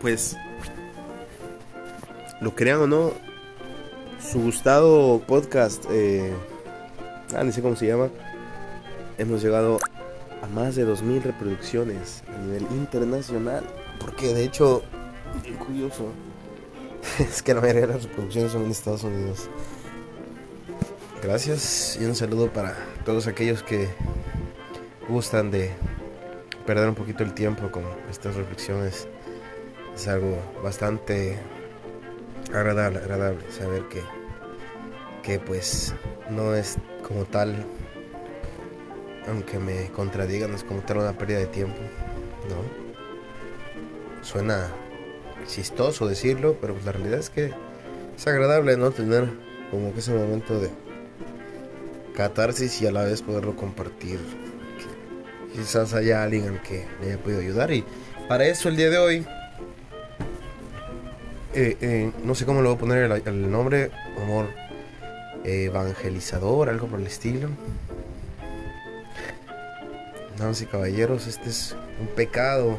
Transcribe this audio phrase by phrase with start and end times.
[0.00, 0.36] pues,
[2.40, 3.12] lo crean o no,
[4.20, 6.32] su gustado podcast, eh,
[7.34, 8.08] ah, ni sé cómo se llama,
[9.18, 9.78] hemos llegado
[10.42, 13.64] a más de 2.000 reproducciones a nivel internacional.
[13.98, 14.82] Porque de hecho,
[15.66, 16.12] curioso,
[17.18, 19.48] es que la mayoría de las reproducciones son en Estados Unidos.
[21.22, 23.88] Gracias y un saludo para todos aquellos que
[25.08, 25.72] gustan de
[26.66, 29.08] perder un poquito el tiempo con estas reflexiones.
[29.96, 31.38] Es algo bastante
[32.52, 34.02] agradable, agradable saber que,
[35.22, 35.94] que pues
[36.30, 37.64] no es como tal,
[39.26, 41.80] aunque me contradigan, es como tal una pérdida de tiempo,
[42.48, 42.86] ¿no?
[44.22, 44.70] Suena
[45.46, 47.52] chistoso decirlo, pero pues la realidad es que
[48.16, 48.90] es agradable, ¿no?
[48.90, 49.28] Tener
[49.70, 50.70] como que ese momento de
[52.14, 54.18] catarsis y a la vez poderlo compartir.
[55.54, 57.70] Quizás haya alguien al que le haya podido ayudar.
[57.70, 57.84] Y
[58.28, 59.26] para eso el día de hoy,
[61.56, 63.90] eh, eh, no sé cómo le voy a poner el, nombre,
[64.22, 64.48] amor
[65.44, 67.48] evangelizador, algo por el estilo.
[70.38, 72.78] Damas caballeros, este es un pecado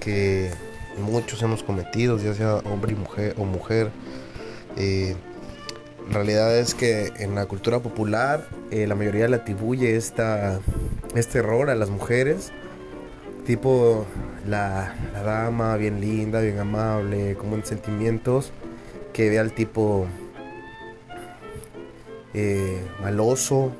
[0.00, 0.50] que
[0.98, 3.90] muchos hemos cometido, ya sea hombre y mujer o mujer.
[4.76, 5.16] Eh,
[6.08, 10.60] la realidad es que en la cultura popular eh, la mayoría le atribuye esta,
[11.14, 12.52] este error a las mujeres.
[13.50, 14.06] Tipo
[14.46, 18.52] la, dama bien linda, bien amable, con buenos sentimientos,
[19.12, 20.06] que ve al tipo
[22.32, 23.72] eh, maloso,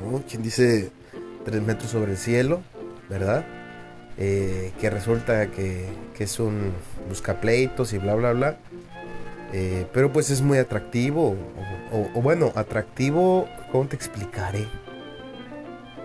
[0.00, 0.22] ¿no?
[0.22, 0.90] Quien dice
[1.44, 2.62] tres metros sobre el cielo,
[3.10, 3.44] ¿verdad?
[4.16, 5.84] Eh, que resulta que,
[6.16, 6.72] que, es un
[7.06, 8.56] buscapleitos y bla, bla, bla.
[9.52, 11.36] Eh, pero pues es muy atractivo.
[11.92, 14.66] O, bueno, atractivo, ¿cómo te explicaré?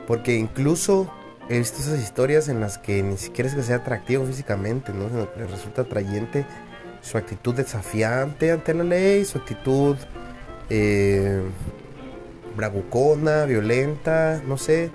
[0.07, 1.09] Porque incluso
[1.49, 5.09] he visto esas historias en las que ni siquiera es que sea atractivo físicamente, ¿no?
[5.09, 6.45] Sino que resulta atrayente
[7.01, 9.97] su actitud desafiante ante la ley, su actitud
[10.69, 11.41] eh,
[12.55, 14.89] bravucona, violenta, no sé.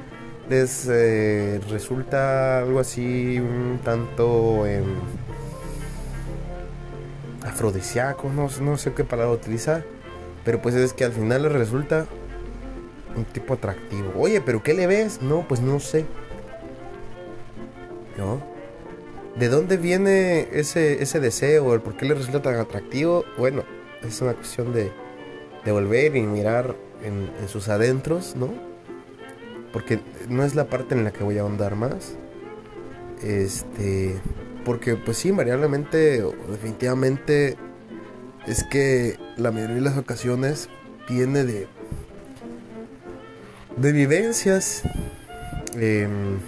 [0.48, 4.64] Les eh, resulta algo así un tanto
[7.44, 9.84] afrodisíaco, no, no sé qué palabra utilizar,
[10.44, 12.06] pero pues es que al final le resulta
[13.14, 14.12] un tipo atractivo.
[14.16, 15.20] Oye, pero ¿qué le ves?
[15.20, 16.06] No, pues no sé.
[18.18, 18.42] ¿No?
[19.38, 21.72] ¿De dónde viene ese, ese deseo?
[21.72, 23.24] ¿El por qué le resulta tan atractivo?
[23.38, 23.62] Bueno,
[24.02, 24.92] es una cuestión de,
[25.64, 28.52] de volver y mirar en, en, sus adentros, ¿no?
[29.72, 32.16] Porque no es la parte en la que voy a ahondar más.
[33.22, 34.16] Este
[34.68, 37.56] porque pues sí, invariablemente, definitivamente,
[38.46, 40.68] es que la mayoría de las ocasiones
[41.08, 41.66] viene de,
[43.78, 44.82] de vivencias
[45.74, 46.38] em,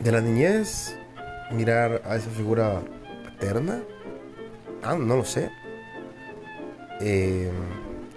[0.00, 0.96] de la niñez,
[1.52, 2.80] mirar a esa figura
[3.24, 3.82] paterna,
[4.82, 5.50] ah, no lo sé,
[7.00, 7.50] em,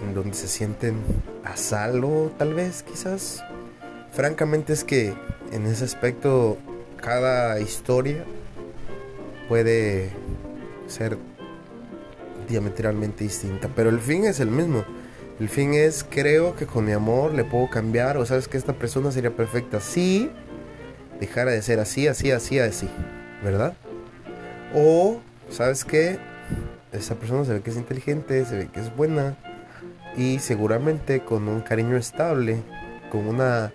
[0.02, 0.96] en donde se sienten
[1.44, 3.44] a salvo, tal vez, quizás.
[4.12, 5.14] Francamente es que
[5.52, 6.58] en ese aspecto
[6.98, 8.24] cada historia
[9.50, 10.10] puede
[10.88, 11.18] ser
[12.48, 14.86] diametralmente distinta, pero el fin es el mismo.
[15.40, 18.74] El fin es, creo que con mi amor le puedo cambiar, o sabes que esta
[18.74, 20.32] persona sería perfecta si
[21.19, 22.90] dejara de ser así, así, así, así,
[23.44, 23.74] ¿verdad?
[24.74, 26.18] O, ¿sabes que
[26.91, 29.35] Esa persona se ve que es inteligente, se ve que es buena
[30.16, 32.62] y seguramente con un cariño estable,
[33.12, 33.72] con una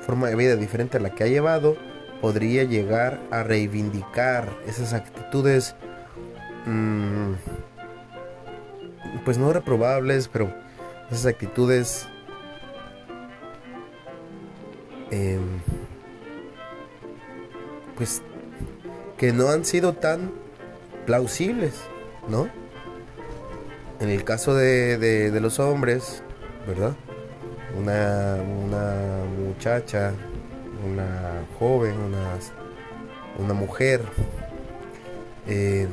[0.00, 1.76] forma de vida diferente a la que ha llevado,
[2.20, 5.74] podría llegar a reivindicar esas actitudes,
[6.66, 7.32] mm,
[9.24, 10.52] pues no reprobables, pero
[11.10, 12.06] esas actitudes
[15.10, 15.60] em,
[18.02, 18.20] pues
[19.16, 20.32] que no han sido tan
[21.06, 21.74] plausibles,
[22.28, 22.48] ¿no?
[24.00, 26.24] En el caso de, de, los hombres,
[26.66, 26.96] ¿verdad?
[27.78, 28.96] Una, una
[29.38, 30.14] muchacha
[30.84, 32.38] una joven, una,
[33.38, 34.00] una mujer,
[35.46, 35.86] eh,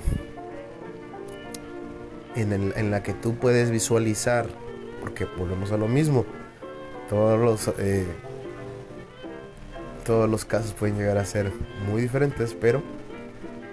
[2.35, 4.47] en, la que tú puedes visualizar,
[5.00, 6.25] porque volvemos a lo mismo,
[7.07, 8.07] todos los, eh,
[10.00, 11.51] todos los casos pueden llegar a ser
[11.88, 12.81] muy diferentes, pero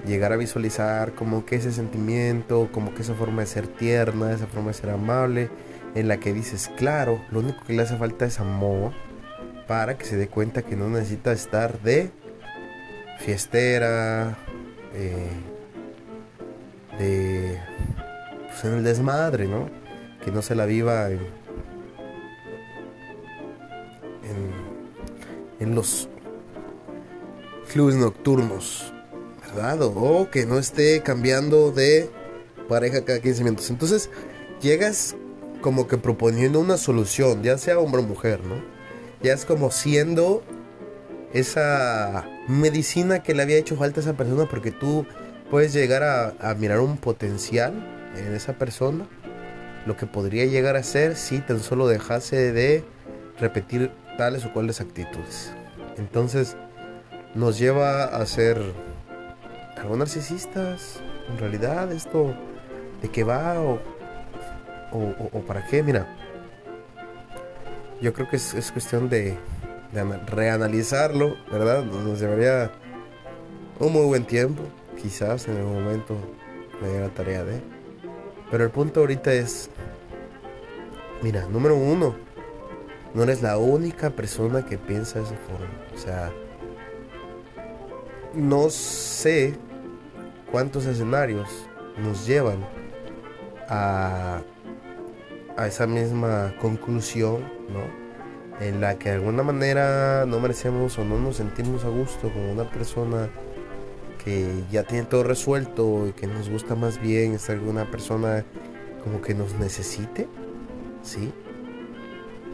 [0.06, 4.46] llegar a visualizar como que ese sentimiento, como que esa forma de ser tierna, esa
[4.46, 5.50] forma de ser amable,
[5.94, 8.92] en la que dices, claro, lo único que le hace falta es amor,
[9.66, 12.10] para que se dé cuenta que no necesita estar de
[13.18, 14.36] fiestera,
[14.94, 15.30] eh,
[16.98, 17.60] de
[18.46, 19.68] pues en el desmadre, ¿no?
[20.24, 21.20] Que no se la viva en,
[25.60, 26.08] en, los
[27.76, 28.90] clubes nocturnos,
[29.42, 29.82] ¿verdad?
[29.82, 32.08] O que no esté cambiando de
[32.70, 33.68] pareja cada 15 minutos.
[33.68, 34.08] Entonces,
[34.62, 35.14] llegas
[35.60, 38.54] como que proponiendo una solución, ya sea hombre o mujer, ¿no?
[39.22, 40.42] Ya es como siendo
[41.34, 45.04] esa medicina que le había hecho falta a esa persona porque tú
[45.50, 47.74] puedes llegar a, mirar un potencial
[48.16, 49.06] en esa persona,
[49.84, 52.84] lo que podría llegar a ser si tan solo dejase de
[53.38, 55.52] repetir tales o cuales actitudes.
[55.98, 56.56] Entonces
[57.36, 58.60] nos lleva a ser
[59.76, 61.00] algo narcisistas.
[61.28, 62.34] En realidad esto
[63.02, 63.78] de qué va o,
[64.90, 66.06] o, para qué, mira.
[68.00, 69.36] Yo creo que es, cuestión de,
[70.26, 71.84] reanalizarlo, ¿verdad?
[71.84, 72.70] Nos llevaría
[73.78, 74.62] un muy buen tiempo
[75.00, 76.16] quizás en algún momento
[76.82, 77.60] me la tarea de.
[78.50, 79.70] Pero el punto ahorita es,
[81.22, 82.16] mira, número uno,
[83.14, 85.70] no eres la única persona que piensa de esa forma.
[85.94, 86.32] O sea,
[88.34, 89.54] no sé
[90.50, 91.48] cuántos escenarios
[91.98, 92.66] nos llevan
[93.68, 94.42] a,
[95.56, 98.06] a esa misma conclusión, ¿no?
[98.64, 102.42] En la que de alguna manera no merecemos o no nos sentimos a gusto con
[102.42, 103.28] una persona
[104.24, 108.44] que ya tiene todo resuelto y que nos gusta más bien estar con una persona
[109.04, 110.26] como que nos necesite,
[111.02, 111.32] ¿sí?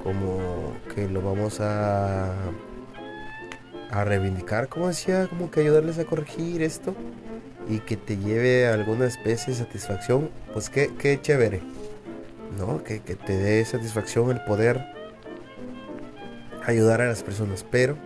[0.03, 2.35] Como que lo vamos a
[3.93, 6.95] a reivindicar, como decía, como que ayudarles a corregir esto
[7.69, 11.61] y que te lleve alguna especie de satisfacción, pues qué, qué chévere,
[12.59, 12.83] ¿no?
[12.83, 14.83] Que, que te dé satisfacción el poder
[16.67, 17.97] ayudar a las personas, pero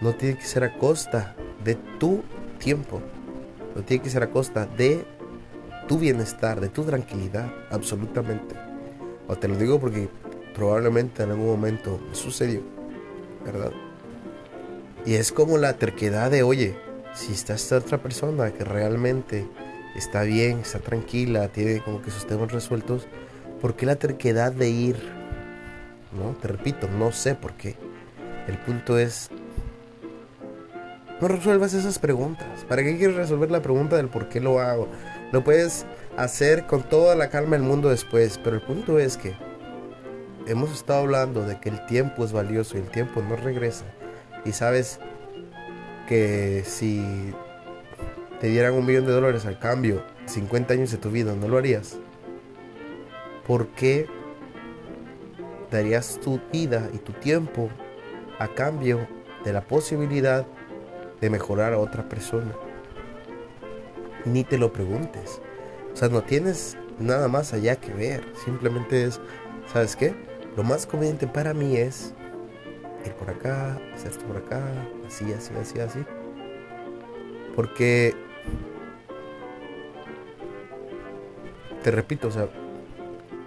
[0.00, 2.22] no tiene que ser a costa de tu
[2.58, 3.02] tiempo.
[3.74, 5.04] No tiene que ser a costa de
[5.86, 8.54] tu bienestar, de tu tranquilidad, absolutamente.
[9.28, 10.08] O te lo digo porque
[10.54, 12.62] probablemente en algún momento sucedió,
[13.44, 13.72] ¿verdad?
[15.06, 16.76] Y es como la terquedad de, oye,
[17.14, 19.46] si está esta otra persona que realmente
[19.94, 23.06] está bien, está tranquila, tiene como que sus temas resueltos,
[23.60, 24.96] ¿por qué la terquedad de ir?
[26.12, 26.32] ¿No?
[26.40, 27.76] Te repito, no sé por qué.
[28.48, 29.30] El punto es
[31.20, 32.66] no resuelvas esas preguntas.
[32.68, 34.88] ¿Para qué quieres resolver la pregunta del por qué lo hago?
[35.32, 35.86] Lo puedes
[36.16, 39.34] hacer con toda la calma del mundo después, pero el punto es que
[40.46, 43.86] hemos estado hablando de que el tiempo es valioso y el tiempo no regresa.
[44.46, 45.00] Y sabes
[46.08, 47.02] que si
[48.40, 51.58] te dieran un millón de dólares al cambio, 50 años de tu vida, ¿no lo
[51.58, 51.98] harías?
[53.46, 54.06] ¿Por qué
[55.70, 57.68] darías tu vida y tu tiempo
[58.38, 59.06] a cambio
[59.44, 60.46] de la posibilidad
[61.20, 62.52] de mejorar a otra persona.
[64.24, 65.40] Ni te lo preguntes.
[65.92, 68.24] O sea, no tienes nada más allá que ver.
[68.44, 69.20] Simplemente es,
[69.72, 70.14] ¿sabes qué?
[70.56, 72.14] Lo más conveniente para mí es
[73.06, 74.62] ir por acá, hacer esto por acá,
[75.06, 76.04] así, así, así, así.
[77.54, 78.14] Porque,
[81.82, 82.48] te repito, o sea,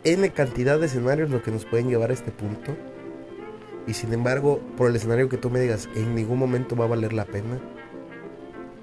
[0.03, 2.75] N cantidad de escenarios lo que nos pueden llevar a este punto
[3.89, 6.87] y sin embargo, por el escenario que tú me digas, en ningún momento va a
[6.89, 7.59] valer la pena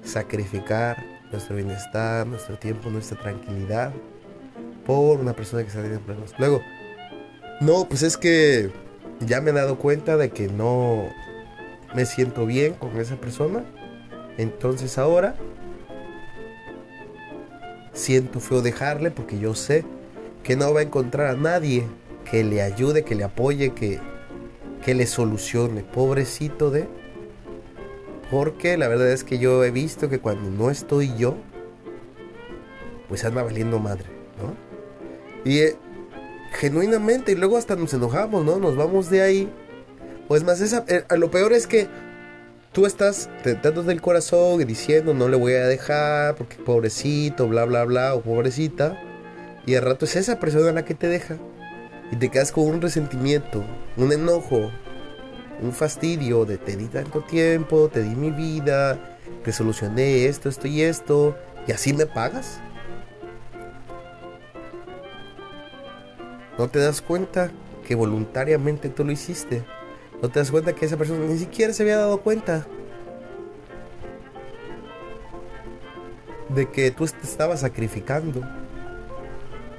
[0.03, 3.93] sacrificar nuestro bienestar, nuestro tiempo, nuestra tranquilidad
[4.85, 6.33] por una persona que está teniendo problemas.
[6.37, 6.61] Luego,
[7.61, 8.69] no, pues es que
[9.19, 11.09] ya me he dado cuenta de que no
[11.95, 13.65] me siento bien con esa persona.
[14.37, 15.35] Entonces ahora
[17.93, 19.83] siento feo dejarle porque yo sé
[20.43, 21.87] que no va a encontrar a nadie
[22.29, 23.99] que le ayude, que le apoye, que
[24.87, 25.83] que le solucione.
[25.83, 26.87] Pobrecito de...
[28.31, 31.35] Porque la verdad es que yo he visto que cuando no estoy yo,
[33.09, 34.05] pues anda valiendo madre,
[34.41, 35.49] ¿no?
[35.49, 35.75] Y eh,
[36.57, 38.57] genuinamente, y luego hasta nos enojamos, ¿no?
[38.57, 39.49] Nos vamos de ahí.
[40.27, 41.87] Pues más esa, eh, lo peor es que
[42.73, 47.65] tú estás tratando del corazón y diciendo no le voy a dejar porque pobrecito, bla,
[47.65, 49.01] bla, bla, o pobrecita.
[49.65, 51.37] Y al rato es esa persona la que te deja
[52.11, 53.63] y te quedas con un resentimiento,
[53.95, 54.71] un enojo,
[55.61, 60.67] un fastidio de te di tanto tiempo, te di mi vida, te solucioné esto, esto
[60.67, 61.35] y esto,
[61.67, 62.61] y así me pagas.
[66.57, 67.51] No te das cuenta
[67.87, 69.63] que voluntariamente tú lo hiciste.
[70.21, 72.65] No te das cuenta que esa persona ni siquiera se había dado cuenta
[76.49, 78.41] de que tú te estabas sacrificando.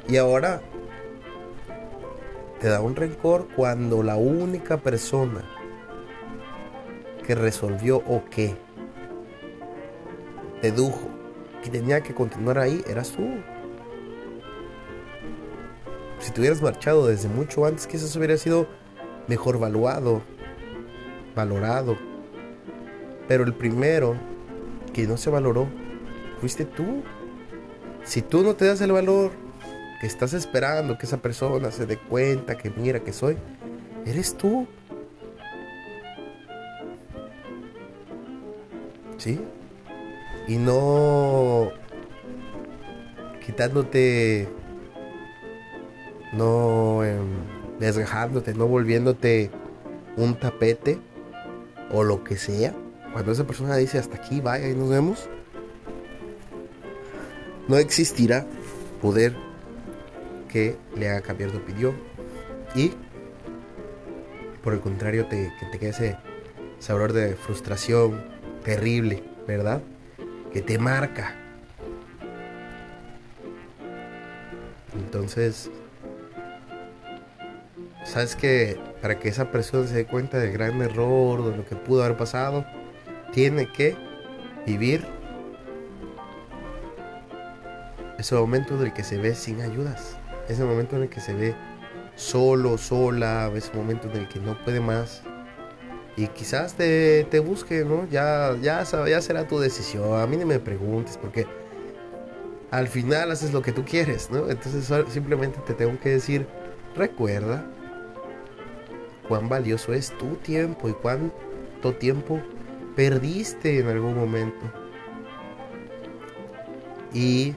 [0.09, 0.63] Y ahora
[2.61, 5.45] te da un rencor cuando la única persona
[7.27, 8.57] que resolvió o que
[10.63, 11.09] dedujo
[11.63, 13.23] que tenía que continuar ahí eras tú.
[16.29, 18.69] Si te hubieras marchado desde mucho antes, quizás hubiera sido
[19.29, 20.21] mejor valuado,
[21.35, 21.97] valorado.
[23.27, 24.15] Pero el primero
[24.93, 25.69] que no se valoró
[26.39, 27.03] fuiste tú.
[28.05, 29.31] Si tú no te das el valor
[30.03, 33.39] que estás esperando que esa persona se dé cuenta que mira que soy,
[34.05, 34.67] eres tú.
[39.17, 39.41] ¿Sí?
[40.47, 41.73] Y no
[43.47, 44.47] quitándote,
[46.33, 47.19] no eh,
[47.79, 49.51] desgajándote, no volviéndote
[50.17, 50.99] un tapete
[51.91, 52.75] o lo que sea.
[53.13, 55.29] Cuando esa persona dice hasta aquí, vaya y nos vemos,
[57.69, 58.47] no existirá
[59.01, 59.35] poder
[60.49, 61.95] que le haga cambiar de opinión
[62.75, 62.93] y
[64.63, 66.17] por el contrario te, que te quede ese
[66.79, 68.23] sabor de frustración
[68.65, 69.83] terrible, ¿verdad?
[70.53, 71.35] Que te marca.
[74.95, 75.71] Entonces,
[78.09, 81.77] sabes que para que esa persona se dé cuenta del gran error, de lo que
[81.77, 82.65] pudo haber pasado,
[83.33, 83.97] tiene que
[84.67, 85.07] vivir
[88.19, 90.17] ese momento en el que se ve sin ayudas,
[90.49, 91.55] ese momento en el que se ve
[92.17, 95.23] solo, sola, ese momento en el que no puede más.
[96.17, 98.09] Y quizás te, te busque, ¿no?
[98.09, 100.21] Ya, ya, ya será tu decisión.
[100.21, 101.47] A mí no me preguntes porque
[102.73, 104.51] al final haces lo que tú quieres, ¿no?
[104.51, 106.49] Entonces simplemente te tengo que decir,
[106.97, 107.65] recuerda
[109.29, 112.41] cuán valioso es tu tiempo y cuánto tiempo
[112.97, 114.67] perdiste en algún momento.
[117.13, 117.55] Y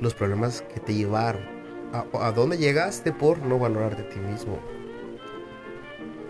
[0.00, 1.42] los problemas que te llevaron.
[1.92, 4.58] A, dónde llegaste por no valorar de ti mismo.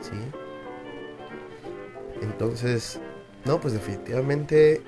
[0.00, 0.16] ¿Sí?
[2.22, 2.98] Entonces,
[3.44, 4.82] no, pues definitivamente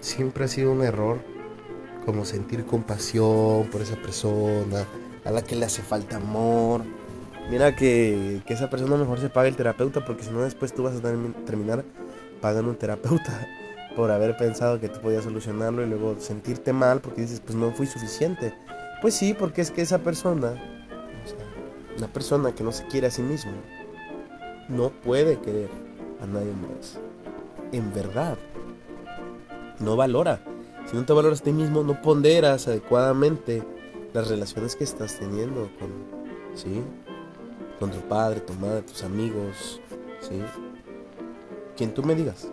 [0.00, 1.18] siempre ha sido un error
[2.04, 4.86] como sentir compasión por esa persona
[5.24, 6.82] a la que le hace falta amor.
[7.50, 10.82] Mira que, que esa persona mejor se pague el terapeuta porque si no después tú
[10.82, 11.84] vas a terminar
[12.40, 13.46] pagando un terapeuta
[13.96, 17.70] por haber pensado que tú podías solucionarlo y luego sentirte mal porque dices, pues no
[17.72, 18.52] fui suficiente.
[19.00, 20.54] Pues sí, porque es que esa persona,
[21.96, 23.52] una persona que no se quiere a sí mismo,
[24.68, 25.70] no puede querer
[26.20, 26.98] a nadie más.
[27.72, 28.36] En verdad.
[29.78, 30.40] No valora.
[30.90, 33.62] Si no te valoras a ti mismo, no ponderas adecuadamente
[34.12, 35.90] las relaciones que estás teniendo con,
[36.54, 36.82] ¿sí?
[37.78, 39.80] Con tu padre, tu madre, tus amigos,
[40.20, 40.40] ¿sí?
[41.76, 42.48] Quien tú me digas.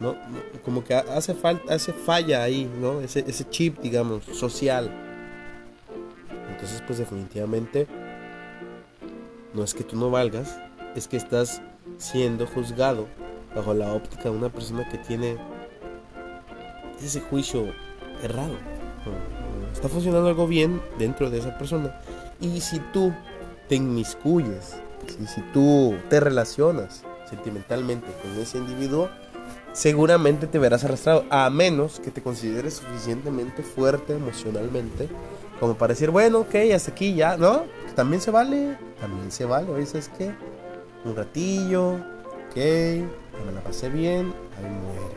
[0.00, 0.16] ¿no?
[0.64, 3.00] Como que hace falta, hace falla ahí, ¿no?
[3.00, 4.90] Ese, ese chip, digamos, social.
[6.50, 7.86] Entonces, pues definitivamente,
[9.54, 10.58] no es que tú no valgas,
[10.94, 11.62] es que estás
[11.98, 13.06] siendo juzgado
[13.54, 15.36] bajo la óptica de una persona que tiene
[17.00, 17.72] ese juicio
[18.22, 18.56] errado.
[19.72, 21.98] Está funcionando algo bien dentro de esa persona.
[22.40, 23.12] Y si tú
[23.68, 24.76] te inmiscuyes,
[25.20, 29.08] y si tú te relacionas sentimentalmente con ese individuo,
[29.72, 35.08] seguramente te verás arrastrado, a menos que te consideres suficientemente fuerte emocionalmente
[35.58, 37.62] como para decir, bueno, ok, hasta aquí ya, ¿no?
[37.94, 40.34] También se vale, también se vale, oye, ¿sabes qué?
[41.04, 45.16] Un ratillo, ok, me la pasé bien, ahí muere.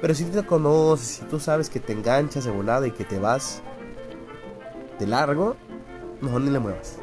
[0.00, 3.18] Pero si te conoces, si tú sabes que te enganchas de volada y que te
[3.18, 3.60] vas
[4.98, 5.56] de largo,
[6.22, 6.96] mejor ni le muevas.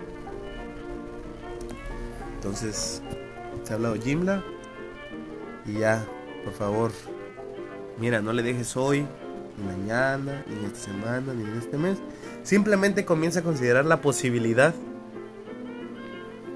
[2.47, 3.01] Entonces,
[3.65, 4.41] te ha hablado Jimla
[5.65, 6.07] y ya
[6.45, 6.91] por favor,
[7.99, 9.05] mira, no le dejes hoy,
[9.57, 11.97] ni mañana, ni esta semana, ni en este mes.
[12.43, 14.73] Simplemente comienza a considerar la posibilidad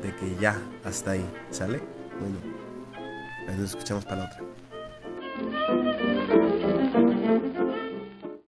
[0.02, 1.82] de que ya, hasta ahí, ¿sale?
[2.22, 2.38] Bueno,
[3.58, 4.51] nos escuchamos para la otra.